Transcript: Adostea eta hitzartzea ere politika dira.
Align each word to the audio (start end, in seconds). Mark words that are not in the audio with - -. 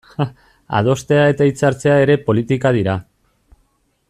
Adostea 0.79 1.27
eta 1.33 1.47
hitzartzea 1.49 1.99
ere 2.07 2.17
politika 2.31 2.73
dira. 2.81 2.97